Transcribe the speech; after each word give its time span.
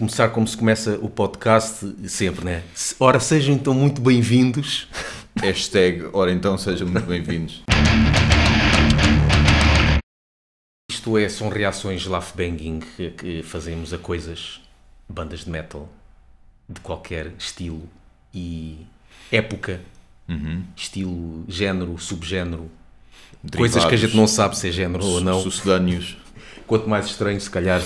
começar 0.00 0.30
como 0.30 0.48
se 0.48 0.56
começa 0.56 0.98
o 1.02 1.10
podcast 1.10 1.94
sempre, 2.08 2.42
né? 2.42 2.62
Ora, 2.98 3.20
sejam 3.20 3.54
então 3.54 3.74
muito 3.74 4.00
bem-vindos. 4.00 4.88
Hashtag, 5.38 6.08
ora 6.14 6.32
então 6.32 6.56
sejam 6.56 6.88
muito 6.88 7.04
bem-vindos. 7.04 7.62
Isto 10.90 11.18
é, 11.18 11.28
são 11.28 11.50
reações 11.50 12.06
laugh 12.06 12.32
banging 12.34 12.80
que, 13.14 13.42
fazemos 13.42 13.92
a 13.92 13.98
coisas, 13.98 14.62
bandas 15.06 15.40
de 15.40 15.50
metal, 15.50 15.86
de 16.66 16.80
qualquer 16.80 17.34
estilo 17.38 17.82
e 18.32 18.78
época, 19.30 19.82
estilo, 20.74 21.44
género, 21.46 21.98
subgénero, 21.98 22.70
coisas 23.54 23.84
que 23.84 23.94
a 23.94 23.98
gente 23.98 24.16
não 24.16 24.26
sabe 24.26 24.56
se 24.56 24.66
é 24.66 24.72
género 24.72 25.04
ou 25.04 25.20
não. 25.20 25.42
Sucedâneos. 25.42 26.16
Quanto 26.66 26.88
mais 26.88 27.04
estranho, 27.04 27.38
se 27.38 27.50
calhar, 27.50 27.82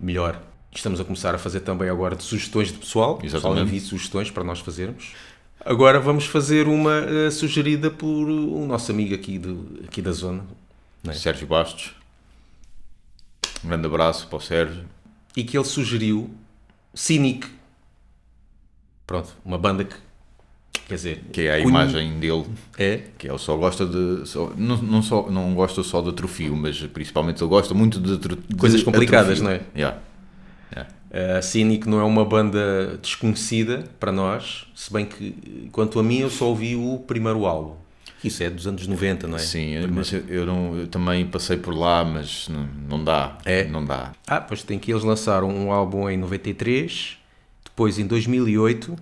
melhor. 0.00 0.40
Estamos 0.74 1.00
a 1.00 1.04
começar 1.04 1.34
a 1.34 1.38
fazer 1.38 1.60
também 1.60 1.88
agora 1.88 2.16
de 2.16 2.24
sugestões 2.24 2.68
de 2.68 2.78
pessoal. 2.78 3.14
O 3.14 3.18
pessoal 3.18 3.40
Exatamente. 3.40 3.68
envie 3.68 3.80
sugestões 3.80 4.30
para 4.30 4.42
nós 4.42 4.58
fazermos. 4.58 5.12
Agora 5.64 6.00
vamos 6.00 6.26
fazer 6.26 6.66
uma 6.66 6.98
eh, 6.98 7.30
sugerida 7.30 7.90
por 7.90 8.06
um 8.28 8.66
nosso 8.66 8.90
amigo 8.90 9.14
aqui, 9.14 9.38
do, 9.38 9.80
aqui 9.86 10.02
da 10.02 10.12
zona. 10.12 10.44
é? 11.06 11.12
Sérgio 11.12 11.46
Bastos. 11.46 11.94
Um 13.64 13.68
grande 13.68 13.86
abraço 13.86 14.26
para 14.26 14.36
o 14.36 14.40
Sérgio. 14.40 14.84
E 15.36 15.42
que 15.44 15.56
ele 15.56 15.64
sugeriu 15.64 16.30
Cynic. 16.92 17.46
Pronto, 19.06 19.34
uma 19.44 19.56
banda 19.56 19.84
que, 19.84 19.94
quer 20.86 20.94
dizer... 20.96 21.24
Que 21.32 21.42
é 21.42 21.54
a 21.54 21.58
imagem 21.60 22.18
dele. 22.18 22.46
É? 22.76 23.04
Que 23.16 23.28
ele 23.28 23.38
só 23.38 23.56
gosta 23.56 23.86
de. 23.86 24.26
Só, 24.26 24.52
não, 24.56 24.76
não, 24.82 25.02
só, 25.02 25.30
não 25.30 25.54
gosta 25.54 25.82
só 25.82 26.02
de 26.02 26.10
atrofio, 26.10 26.54
mas 26.56 26.78
principalmente 26.86 27.42
ele 27.42 27.48
gosta 27.48 27.72
muito 27.72 28.00
de, 28.00 28.18
de 28.18 28.56
Coisas 28.56 28.82
complicadas, 28.82 29.40
atrofio. 29.40 29.44
não 29.44 29.50
é? 29.50 29.60
Yeah. 29.74 29.98
A 31.38 31.40
Cynic 31.40 31.88
não 31.88 32.00
é 32.00 32.04
uma 32.04 32.24
banda 32.24 32.98
desconhecida 33.00 33.84
para 34.00 34.10
nós, 34.10 34.66
se 34.74 34.92
bem 34.92 35.06
que, 35.06 35.68
quanto 35.70 36.00
a 36.00 36.02
mim, 36.02 36.18
eu 36.18 36.30
só 36.30 36.46
ouvi 36.46 36.74
o 36.74 36.98
primeiro 37.06 37.46
álbum. 37.46 37.76
Isso 38.24 38.42
é 38.42 38.48
dos 38.50 38.66
anos 38.66 38.86
90, 38.86 39.28
não 39.28 39.36
é? 39.36 39.38
Sim, 39.38 39.86
mas 39.92 40.12
eu, 40.12 40.24
eu 40.28 40.46
não, 40.46 40.76
eu 40.76 40.86
também 40.88 41.26
passei 41.26 41.56
por 41.58 41.74
lá, 41.74 42.04
mas 42.04 42.48
não, 42.48 42.66
não 42.88 43.04
dá. 43.04 43.36
É? 43.44 43.64
Não 43.64 43.84
dá. 43.84 44.12
Ah, 44.26 44.40
pois 44.40 44.62
tem 44.62 44.78
que 44.78 44.90
eles 44.90 45.04
lançaram 45.04 45.48
um 45.48 45.70
álbum 45.70 46.08
em 46.08 46.16
93, 46.16 47.18
depois 47.64 47.98
em 47.98 48.06
2008 48.06 48.96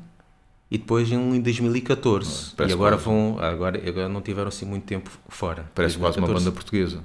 e 0.71 0.77
depois 0.77 1.11
em 1.13 1.41
2014. 1.41 2.53
Parece 2.57 2.73
e 2.73 2.75
agora 2.75 2.97
quase- 2.97 3.05
vão, 3.05 3.39
agora, 3.39 3.81
agora 3.89 4.09
não 4.09 4.21
tiveram 4.21 4.49
assim 4.49 4.67
muito 4.67 4.85
tempo 4.85 5.09
fora. 5.29 5.67
Parece 5.75 5.97
quase 5.97 6.19
uma 6.19 6.27
2014. 6.27 6.45
banda 6.45 6.53
portuguesa. 6.53 7.05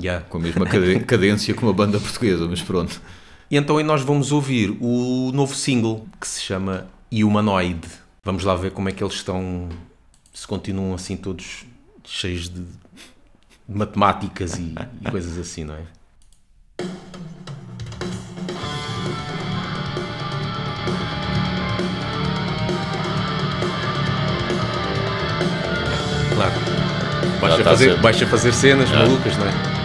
Yeah. 0.00 0.24
Com 0.26 0.38
a 0.38 0.40
mesma 0.40 0.64
cadência 1.04 1.52
que 1.54 1.62
uma 1.62 1.72
banda 1.72 1.98
portuguesa, 1.98 2.46
mas 2.48 2.62
pronto. 2.62 3.02
E 3.50 3.56
então 3.56 3.78
aí 3.78 3.84
nós 3.84 4.02
vamos 4.02 4.30
ouvir 4.30 4.76
o 4.78 5.32
novo 5.32 5.54
single 5.54 6.06
que 6.20 6.28
se 6.28 6.42
chama 6.42 6.86
Humanoid. 7.10 7.80
Vamos 8.22 8.44
lá 8.44 8.54
ver 8.54 8.72
como 8.72 8.90
é 8.90 8.92
que 8.92 9.02
eles 9.02 9.14
estão, 9.14 9.70
se 10.34 10.46
continuam 10.46 10.92
assim 10.94 11.16
todos 11.16 11.64
cheios 12.04 12.50
de, 12.50 12.60
de 12.60 12.68
matemáticas 13.66 14.58
e, 14.58 14.74
e 15.00 15.10
coisas 15.10 15.38
assim, 15.38 15.64
não 15.64 15.74
é? 15.74 15.82
Claro. 26.34 26.52
Tá 27.40 27.64
fazer, 27.64 28.26
fazer 28.26 28.52
cenas 28.52 28.90
malucas, 28.90 29.36
não 29.38 29.46
é? 29.46 29.77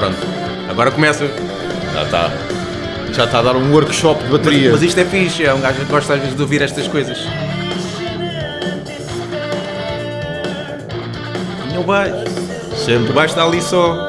Pronto. 0.00 0.16
Agora 0.68 0.90
começa. 0.90 1.28
Já 1.92 2.02
está. 2.04 2.30
Já 3.12 3.24
está 3.24 3.38
a 3.40 3.42
dar 3.42 3.56
um 3.56 3.70
workshop 3.72 4.22
de 4.24 4.30
bateria. 4.30 4.70
Mas 4.72 4.82
isto 4.82 4.98
é 4.98 5.04
fixe, 5.04 5.44
é 5.44 5.52
um 5.52 5.60
gajo 5.60 5.78
que 5.80 5.84
gosta 5.86 6.14
às 6.14 6.20
vezes 6.20 6.34
de 6.34 6.40
ouvir 6.42 6.62
estas 6.62 6.86
coisas. 6.88 7.18
Não 11.74 11.82
baixo. 11.82 12.14
Sempre. 12.76 13.10
O 13.10 13.12
baixo 13.12 13.32
está 13.34 13.44
ali 13.44 13.60
só. 13.60 14.06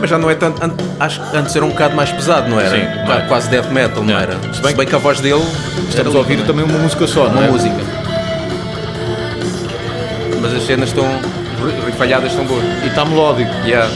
Mas 0.00 0.10
já 0.10 0.18
não 0.18 0.30
é 0.30 0.34
tanto. 0.34 0.62
an- 0.62 0.74
Acho 1.00 1.20
que 1.20 1.36
antes 1.36 1.54
era 1.56 1.64
um 1.64 1.70
bocado 1.70 1.94
mais 1.96 2.10
pesado, 2.12 2.48
não 2.48 2.60
era? 2.60 2.70
Sim, 2.70 3.06
mais. 3.08 3.26
Quase 3.28 3.48
death 3.50 3.70
metal, 3.70 4.02
não 4.02 4.18
É. 4.18 4.22
era? 4.22 4.32
Se 4.52 4.54
Se 4.56 4.62
bem 4.62 4.74
bem, 4.76 4.86
que 4.86 4.94
a 4.94 4.98
voz 4.98 5.20
dele. 5.20 5.42
Estamos 5.88 5.98
era 5.98 6.08
a 6.16 6.18
ouvir 6.18 6.34
limpa, 6.36 6.46
também 6.46 6.64
uma 6.64 6.78
música 6.78 7.06
só, 7.06 7.24
não 7.28 7.32
uma 7.38 7.44
é? 7.46 7.50
música. 7.50 7.76
As 10.56 10.62
cenas 10.64 10.88
estão. 10.88 11.04
Falhadas 11.98 12.30
estão 12.30 12.46
boas. 12.46 12.64
E 12.82 12.86
está 12.86 13.04
melódico. 13.04 13.50
Yeah. 13.66 13.90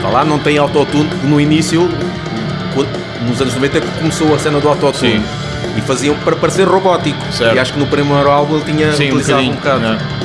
Vá 0.00 0.10
lá, 0.10 0.24
não 0.24 0.38
tem 0.38 0.58
autotune, 0.58 1.10
no 1.24 1.40
início, 1.40 1.88
nos 3.26 3.40
anos 3.40 3.54
90, 3.54 3.80
que 3.80 3.98
começou 3.98 4.32
a 4.34 4.38
cena 4.38 4.60
do 4.60 4.68
autotune. 4.68 5.22
E 5.76 5.80
faziam 5.80 6.14
para 6.16 6.36
parecer 6.36 6.66
robótico. 6.68 7.18
Certo. 7.32 7.56
E 7.56 7.58
acho 7.58 7.72
que 7.72 7.78
no 7.80 7.86
primeiro 7.86 8.30
álbum 8.30 8.56
ele 8.56 8.64
tinha 8.64 8.92
Sim, 8.92 9.06
um 9.06 9.16
utilizado 9.16 9.42
um 9.42 9.54
bocado. 9.54 9.84
É. 9.86 10.21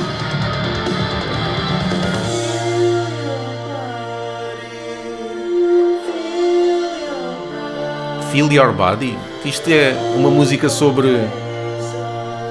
Feel 8.38 8.52
Your 8.52 8.72
Body. 8.72 9.18
Isto 9.44 9.68
é 9.68 9.92
uma 10.14 10.30
música 10.30 10.68
sobre. 10.68 11.08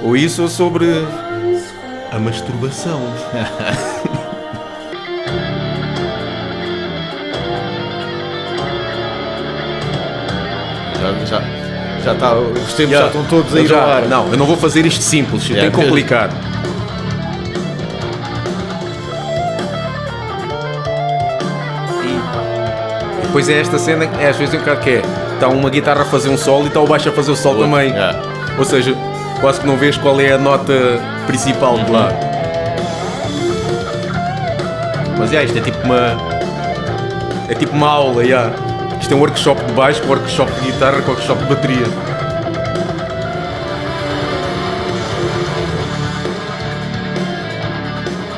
Ou 0.03 0.17
isso 0.17 0.41
ou 0.41 0.49
sobre. 0.49 0.85
A 2.11 2.19
masturbação. 2.19 2.99
Já, 10.99 11.25
já, 11.25 11.41
já 12.03 12.13
está. 12.13 12.35
Os 12.35 12.73
tempos 12.73 12.91
já, 12.91 12.99
Já. 13.01 13.07
estão 13.07 13.23
todos 13.25 13.55
a 13.55 13.59
ir 13.61 13.67
Já- 13.67 13.83
ar. 13.83 14.01
Não, 14.07 14.27
eu 14.31 14.37
não 14.37 14.45
vou 14.45 14.57
fazer 14.57 14.85
isto 14.85 15.03
simples, 15.03 15.49
eu 15.49 15.55
É, 15.55 15.59
tenho 15.61 15.71
que 15.71 15.77
complicar. 15.81 16.29
E 22.03 23.21
depois 23.27 23.49
é 23.49 23.59
esta 23.59 23.77
cena, 23.77 24.05
é, 24.19 24.29
às 24.29 24.37
vezes 24.37 24.55
um 24.55 24.59
bocado 24.59 24.81
que 24.81 24.89
é. 24.91 25.26
Está 25.37 25.47
uma 25.49 25.69
guitarra 25.69 26.01
a 26.01 26.05
fazer 26.05 26.29
um 26.29 26.37
solo 26.37 26.63
e 26.63 26.67
está 26.67 26.79
o 26.79 26.87
baixo 26.87 27.09
a 27.09 27.11
fazer 27.11 27.31
o 27.31 27.35
solo 27.35 27.63
também. 27.63 27.91
É. 27.91 28.15
Ou 28.57 28.65
seja, 28.65 28.95
quase 29.39 29.59
que 29.61 29.67
não 29.67 29.77
vês 29.77 29.95
qual 29.95 30.19
é 30.19 30.31
a 30.33 30.37
nota 30.37 30.73
principal 31.27 31.77
de 31.77 31.91
lá. 31.91 32.09
Mas 35.19 35.31
é, 35.33 35.43
isto 35.43 35.57
é 35.57 35.61
tipo 35.61 35.77
uma. 35.85 36.17
É 37.49 37.53
tipo 37.53 37.75
uma 37.75 37.87
aula, 37.87 38.23
yeah. 38.23 38.51
Isto 38.99 39.13
é 39.13 39.15
um 39.15 39.19
workshop 39.19 39.63
de 39.63 39.73
baixo, 39.73 40.01
com 40.01 40.09
workshop 40.09 40.51
de 40.53 40.71
guitarra, 40.71 41.01
com 41.03 41.11
workshop 41.11 41.43
de 41.43 41.49
bateria. 41.53 41.85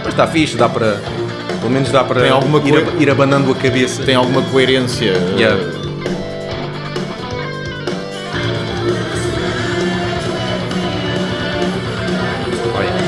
Mas 0.03 0.07
está 0.13 0.27
fixe, 0.27 0.55
dá 0.57 0.69
para. 0.69 0.97
Pelo 1.59 1.71
menos 1.71 1.91
dá 1.91 2.03
para 2.03 2.21
Tem 2.21 2.29
alguma 2.31 2.59
ir, 2.59 2.77
ab- 2.77 3.01
ir 3.01 3.09
abanando 3.09 3.51
a 3.51 3.55
cabeça. 3.55 4.03
Tem 4.03 4.15
alguma 4.15 4.41
coerência. 4.43 5.13
Yeah. 5.37 5.78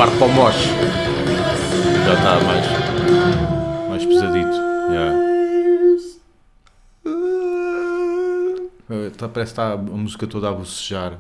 Parte 0.02 0.18
para 0.18 0.26
o 0.26 0.34
moche. 0.34 0.68
Já 2.06 2.14
está 2.16 2.40
mais. 2.40 2.66
Mais 3.88 4.04
pesadito. 4.04 4.58
Yeah. 4.90 5.16
Tá, 9.16 9.30
parece 9.30 9.54
que 9.54 9.62
está 9.62 9.74
a 9.74 9.78
música 9.78 10.26
toda 10.26 10.50
a 10.50 10.54
bocejar. 10.54 11.20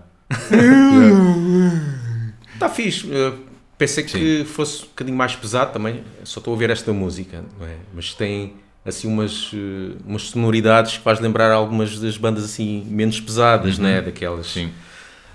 Está 2.55 2.69
fixe. 2.73 3.07
eh, 3.13 3.33
pensei 3.77 4.03
que 4.03 4.45
fosse 4.45 4.85
um 4.85 4.87
bocadinho 4.87 5.15
mais 5.15 5.35
pesado 5.35 5.73
também. 5.73 6.03
Só 6.23 6.39
estou 6.39 6.51
a 6.51 6.55
ouvir 6.55 6.71
esta 6.71 6.91
música, 6.91 7.45
não 7.59 7.67
é? 7.67 7.75
Mas 7.93 8.15
tem 8.15 8.55
assim 8.83 9.07
umas, 9.07 9.51
eh, 9.53 9.95
umas 10.03 10.23
sonoridades 10.23 10.97
que 10.97 11.03
faz 11.03 11.19
lembrar 11.19 11.51
algumas 11.51 11.99
das 11.99 12.17
bandas 12.17 12.43
assim 12.45 12.83
menos 12.89 13.19
pesadas, 13.21 13.77
né? 13.77 14.01
Daquelas. 14.01 14.47
Sim. 14.47 14.71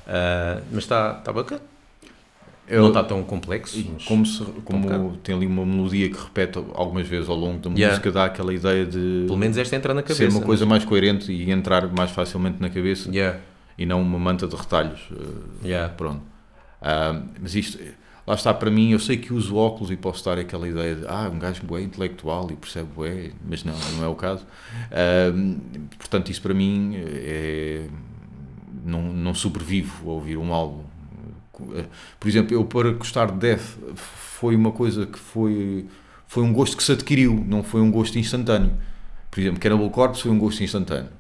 Ah, 0.05 0.61
mas 0.73 0.83
está 0.83 1.15
tá 1.15 1.33
bacana. 1.33 1.76
Eu- 2.69 2.81
Não 2.83 2.89
está 2.89 3.05
tão 3.05 3.23
complexo. 3.23 3.85
Mas- 3.95 4.05
como, 4.05 4.27
se- 4.27 4.45
como 4.65 4.81
bocado. 4.83 5.17
tem 5.23 5.35
ali 5.35 5.47
uma 5.47 5.65
melodia 5.65 6.09
que 6.11 6.17
repete 6.19 6.59
algumas 6.75 7.07
vezes 7.07 7.29
ao 7.29 7.37
longo 7.37 7.59
da 7.61 7.71
Yeah. 7.71 7.91
música, 7.97 8.11
dá 8.13 8.25
aquela 8.25 8.53
ideia 8.53 8.85
de 8.85 9.25
Pelo 9.27 9.37
menos 9.39 9.57
esta 9.57 9.77
entra 9.77 9.95
na 9.95 10.03
cabeça. 10.03 10.19
ser 10.25 10.29
uma 10.31 10.41
não 10.41 10.47
coisa 10.47 10.67
mais 10.67 10.85
coerente 10.85 11.31
e 11.31 11.51
entrar 11.51 11.87
mais 11.93 12.11
facilmente 12.11 12.61
na 12.61 12.69
cabeça 12.69 13.09
Yeah, 13.11 13.39
e 13.79 13.87
não 13.87 14.03
uma 14.03 14.19
manta 14.19 14.49
de 14.49 14.57
retalhos. 14.57 15.01
eh, 15.13 15.69
yeah. 15.69 15.89
Pronto. 15.95 16.23
Ah, 16.83 17.21
mas 17.41 17.55
isto, 17.55 17.79
lá 18.27 18.35
está 18.35 18.53
para 18.53 18.69
mim, 18.71 18.91
eu 18.91 18.99
sei 18.99 19.17
que 19.17 19.33
uso 19.33 19.55
óculos 19.57 19.91
e 19.93 19.97
posso 19.97 20.25
dar 20.25 20.37
aquela 20.39 20.69
ideia 20.69 20.97
de 20.97 21.07
ah, 21.07 21.31
um 21.33 21.39
gajo 21.39 21.63
bué 21.65 21.83
intelectual 21.83 22.49
e 22.51 22.57
percebe 22.57 22.89
bué, 22.97 23.31
mas 23.49 23.63
não, 23.65 23.75
não 23.97 24.05
é 24.05 24.09
o 24.09 24.15
caso. 24.17 24.45
Portanto, 24.91 25.61
portanto, 25.99 26.31
isso 26.31 26.43
para 26.43 26.53
mim 26.55 26.95
é. 26.97 27.87
Não, 28.85 29.03
não 29.03 29.35
sobrevivo 29.35 30.11
a 30.11 30.15
ouvir 30.15 30.37
um 30.37 30.53
álbum. 30.53 30.83
Por 32.19 32.29
exemplo, 32.29 32.55
eu 32.55 32.65
para 32.65 32.91
gostar 32.93 33.31
de 33.31 33.39
Death 33.39 33.79
foi 33.97 34.55
uma 34.55 34.73
coisa 34.73 35.07
que 35.07 35.19
foi. 35.19 35.87
Foi 36.27 36.43
um 36.43 36.53
gosto 36.53 36.77
que 36.77 36.83
se 36.83 36.93
adquiriu, 36.93 37.45
não 37.47 37.63
foi 37.63 37.81
um 37.81 37.91
gosto 37.91 38.19
instantâneo. 38.19 38.73
Por 39.31 39.41
exemplo, 39.41 39.61
Cannibal 39.61 39.91
Corpse 39.91 40.23
foi 40.23 40.31
um 40.31 40.39
gosto 40.39 40.63
instantâneo. 40.63 41.11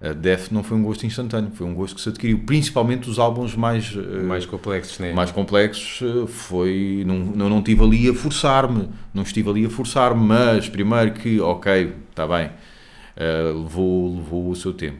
A 0.00 0.12
Death 0.12 0.52
não 0.52 0.62
foi 0.62 0.76
um 0.76 0.82
gosto 0.82 1.04
instantâneo, 1.04 1.50
foi 1.52 1.66
um 1.66 1.74
gosto 1.74 1.96
que 1.96 2.00
se 2.00 2.08
adquiriu. 2.08 2.38
Principalmente 2.46 3.10
os 3.10 3.18
álbuns 3.18 3.56
mais, 3.56 3.92
mais 3.94 4.46
complexos, 4.46 5.00
né? 5.00 5.12
mais 5.12 5.32
complexos 5.32 6.00
foi. 6.28 7.02
Não, 7.04 7.18
não, 7.18 7.50
não 7.50 7.58
estive 7.58 7.82
ali 7.82 8.08
a 8.08 8.14
forçar-me, 8.14 8.88
não 9.12 9.24
estive 9.24 9.50
ali 9.50 9.66
a 9.66 9.70
forçar-me, 9.70 10.24
mas 10.24 10.68
primeiro 10.68 11.14
que, 11.14 11.40
ok, 11.40 11.94
está 12.10 12.28
bem, 12.28 12.46
uh, 12.46 13.62
levou, 13.62 14.16
levou 14.16 14.50
o 14.50 14.54
seu 14.54 14.72
tempo. 14.72 14.98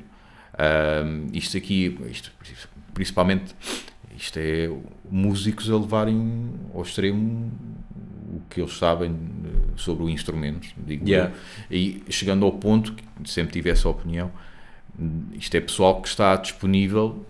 Uh, 0.55 1.29
isto 1.33 1.57
aqui, 1.57 1.97
isto, 2.11 2.33
principalmente, 2.93 3.55
isto 4.19 4.37
é 4.39 4.69
músicos 5.09 5.71
a 5.71 5.77
levarem 5.77 6.51
ao 6.75 6.83
extremo 6.83 7.53
o 8.35 8.41
que 8.51 8.61
eles 8.61 8.77
sabem 8.77 9.17
sobre 9.77 10.03
o 10.05 10.11
instrumento, 10.11 10.69
digo 10.77 11.09
Yeah. 11.09 11.33
E 11.71 12.03
chegando 12.11 12.45
ao 12.45 12.53
ponto, 12.53 12.93
que 12.95 13.05
sempre 13.31 13.53
tive 13.53 13.71
essa 13.71 13.89
opinião, 13.89 14.31
isto 15.33 15.57
é 15.57 15.61
pessoal 15.61 16.03
que 16.03 16.09
está 16.09 16.35
disponível, 16.35 17.25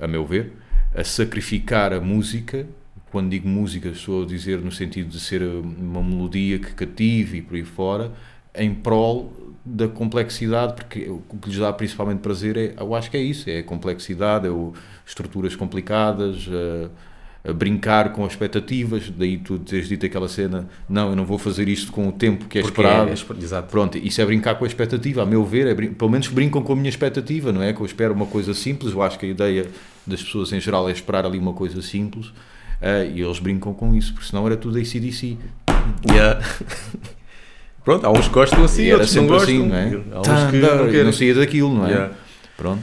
a, 0.00 0.04
a 0.04 0.08
meu 0.08 0.24
ver, 0.24 0.52
a 0.94 1.02
sacrificar 1.02 1.92
a 1.92 2.00
música. 2.00 2.66
Quando 3.10 3.30
digo 3.30 3.48
música, 3.48 3.88
estou 3.88 4.22
a 4.22 4.26
dizer 4.26 4.60
no 4.60 4.70
sentido 4.70 5.08
de 5.08 5.20
ser 5.20 5.42
uma 5.42 6.02
melodia 6.02 6.58
que 6.58 6.72
cative 6.72 7.38
e 7.38 7.42
por 7.42 7.56
aí 7.56 7.64
fora, 7.64 8.12
em 8.54 8.72
prol 8.72 9.32
da 9.64 9.88
complexidade, 9.88 10.74
porque 10.74 11.08
o 11.08 11.22
que 11.40 11.48
lhes 11.48 11.58
dá 11.58 11.72
principalmente 11.72 12.18
prazer 12.18 12.56
é, 12.56 12.74
eu 12.78 12.94
acho 12.94 13.10
que 13.10 13.16
é 13.16 13.20
isso, 13.22 13.48
é 13.48 13.60
a 13.60 13.62
complexidade, 13.62 14.46
é 14.46 14.50
o, 14.50 14.74
estruturas 15.06 15.56
complicadas, 15.56 16.46
a, 17.44 17.50
a 17.50 17.52
brincar 17.52 18.12
com 18.12 18.24
as 18.24 18.32
expectativas, 18.32 19.10
daí 19.10 19.38
tu 19.38 19.58
teres 19.58 19.88
dito 19.88 20.04
aquela 20.04 20.28
cena, 20.28 20.68
não, 20.88 21.10
eu 21.10 21.16
não 21.16 21.24
vou 21.24 21.38
fazer 21.38 21.66
isto 21.68 21.92
com 21.92 22.08
o 22.08 22.12
tempo 22.12 22.44
que 22.46 22.58
é 22.58 22.62
Porque 22.62 22.80
esperado. 22.80 23.08
é- 23.08 23.12
é 23.12 23.42
exato. 23.42 23.68
Pronto, 23.70 23.96
isso 23.96 24.20
é 24.20 24.26
brincar 24.26 24.54
com 24.56 24.64
a 24.64 24.68
expectativa, 24.68 25.22
a 25.22 25.26
meu 25.26 25.44
ver, 25.44 25.66
é 25.66 25.74
pelo 25.74 26.10
menos 26.10 26.28
brincam 26.28 26.62
com 26.62 26.72
a 26.74 26.76
minha 26.76 26.88
expectativa, 26.90 27.50
não 27.50 27.62
é? 27.62 27.72
Que 27.72 27.80
eu 27.80 27.86
espero 27.86 28.12
uma 28.12 28.26
coisa 28.26 28.52
simples, 28.52 28.92
eu 28.92 29.02
acho 29.02 29.18
que 29.18 29.24
a 29.26 29.28
ideia 29.30 29.66
das 30.06 30.22
pessoas 30.22 30.52
em 30.52 30.60
geral 30.60 30.88
é 30.88 30.92
esperar 30.92 31.24
ali 31.24 31.38
uma 31.38 31.54
coisa 31.54 31.80
simples, 31.80 32.32
eh, 32.82 33.10
e 33.14 33.22
eles 33.22 33.38
brincam 33.38 33.72
com 33.72 33.94
isso, 33.94 34.12
porque 34.12 34.26
senão 34.28 34.46
era 34.46 34.56
tudo 34.58 34.78
ACDC. 34.78 35.38
Yeah. 36.10 36.40
Pronto, 37.84 38.06
há 38.06 38.10
uns 38.10 38.26
que 38.26 38.34
gostam 38.34 38.64
assim, 38.64 38.84
e 38.84 38.92
outros 38.92 39.14
não 39.14 39.26
gostam. 39.26 39.54
assim, 39.54 39.66
não 39.66 39.76
é? 39.76 39.86
Há 40.12 40.20
uns 40.20 40.50
que 40.50 40.60
Thunder, 40.60 40.76
não 40.76 40.84
querem. 40.86 41.04
não 41.04 41.12
saía 41.12 41.34
daquilo, 41.34 41.74
não 41.74 41.86
é? 41.86 41.90
Yeah. 41.90 42.14
Pronto. 42.56 42.82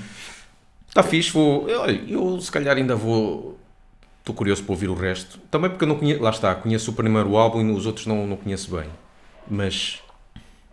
Está 0.88 1.02
fixe, 1.02 1.32
vou. 1.32 1.68
Olha, 1.70 2.04
eu 2.08 2.40
se 2.40 2.52
calhar 2.52 2.78
ainda 2.78 2.96
vou. 2.96 3.58
Estou 4.20 4.36
curioso 4.36 4.64
para 4.64 4.74
ouvir 4.74 4.90
o 4.90 4.94
resto. 4.94 5.40
Também 5.50 5.70
porque 5.72 5.84
eu 5.84 5.88
não 5.88 5.96
conheço. 5.96 6.22
Lá 6.22 6.30
está, 6.30 6.54
conheço 6.54 6.92
o 6.92 6.94
primeiro 6.94 7.36
álbum 7.36 7.62
e 7.62 7.72
os 7.72 7.86
outros 7.88 8.06
não, 8.06 8.28
não 8.28 8.38
conheço 8.38 8.70
bem. 8.76 8.86
Mas 9.50 10.00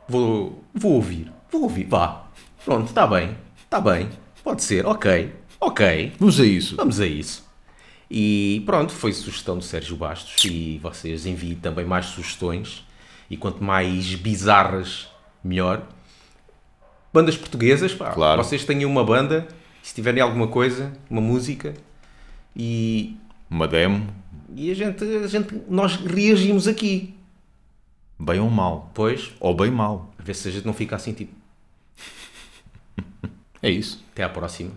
vou, 0.07 0.63
vou 0.75 0.93
ouvir. 0.93 1.33
Vou 1.51 1.63
ouvir. 1.63 1.85
Vá. 1.85 2.25
Pronto, 2.65 2.89
está 2.89 3.07
bem. 3.07 3.35
Está 3.65 3.81
bem. 3.81 4.11
Pode 4.45 4.63
ser. 4.63 4.85
Ok. 4.85 5.33
Ok. 5.59 6.13
Vamos 6.19 6.39
a 6.39 6.45
isso. 6.45 6.77
Vamos 6.77 7.01
a 7.01 7.07
isso. 7.07 7.49
E 8.11 8.63
pronto, 8.67 8.93
foi 8.93 9.13
sugestão 9.13 9.57
do 9.57 9.65
Sérgio 9.65 9.97
Bastos 9.97 10.45
e 10.45 10.79
vocês 10.83 11.25
enviem 11.25 11.55
também 11.55 11.85
mais 11.85 12.07
sugestões 12.07 12.87
e 13.31 13.37
quanto 13.37 13.63
mais 13.63 14.15
bizarras, 14.15 15.09
melhor. 15.45 15.87
Bandas 17.13 17.37
portuguesas, 17.37 17.95
pá, 17.95 18.11
Claro. 18.13 18.43
vocês 18.43 18.65
têm 18.65 18.85
uma 18.85 19.05
banda, 19.05 19.49
se 19.83 19.95
tiverem 19.95 20.23
alguma 20.23 20.49
coisa, 20.49 20.93
uma 21.11 21.21
música 21.21 21.75
e, 22.55 23.17
Uma 23.51 23.67
demo, 23.67 24.07
e 24.55 24.71
a, 24.71 24.75
gente, 24.75 25.05
a 25.05 25.27
gente, 25.27 25.63
nós 25.69 25.97
reagimos 25.97 26.67
aqui. 26.69 27.15
bem 28.19 28.41
ou 28.41 28.51
mal. 28.51 28.91
Pois, 28.95 29.33
Ou 29.41 29.55
bem 29.55 29.71
mal. 29.71 30.13
a 30.19 30.23
ver 30.23 30.35
se 30.35 30.49
a 30.49 30.51
gente 30.51 30.67
não 30.67 30.75
fica 30.75 30.97
assim 30.97 31.13
tipo, 31.13 31.33
É 33.63 33.71
isso. 33.71 34.05
até 34.13 34.23
à 34.23 34.29
próxima. 34.29 34.73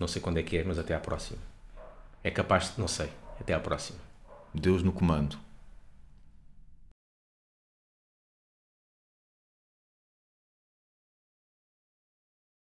Não 0.00 0.08
sei 0.08 0.20
quando 0.22 0.38
é 0.38 0.42
que 0.42 0.56
é, 0.56 0.64
mas 0.64 0.78
até 0.78 0.94
à 0.94 0.98
próxima. 1.00 1.38
É 2.22 2.30
capaz 2.30 2.72
de, 2.74 2.80
não 2.80 2.88
sei, 2.88 3.08
até 3.40 3.52
à 3.54 3.60
próxima. 3.60 3.98
Deus 4.54 4.82
no 4.82 4.92
comando. 4.92 5.36